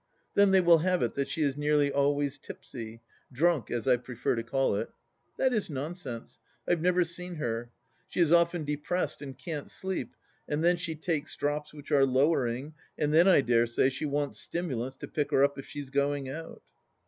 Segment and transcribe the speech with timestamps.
[0.33, 3.01] Then they will have it that she is nearly always tipsy—
[3.31, 4.89] drunk as I prefer to call it.
[5.37, 7.69] That is nonsense; I've never seen her.
[8.07, 10.15] She is often depressed and can't sleep,
[10.47, 14.39] and then she takes drops which are lowering, and then I dare say she wants
[14.39, 16.63] stimulants to pick her up if she is going out.